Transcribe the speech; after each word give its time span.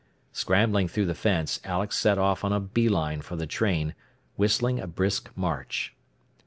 Scrambling 0.31 0.87
through 0.87 1.05
the 1.05 1.13
fence, 1.13 1.59
Alex 1.63 1.95
set 1.95 2.17
off 2.17 2.43
on 2.43 2.51
a 2.51 2.59
bee 2.59 2.89
line 2.89 3.21
for 3.21 3.35
the 3.35 3.45
train, 3.45 3.93
whistling 4.35 4.79
a 4.79 4.87
brisk 4.87 5.29
march. 5.35 5.93